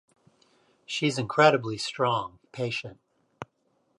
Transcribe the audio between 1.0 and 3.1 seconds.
incredibly strong, patient.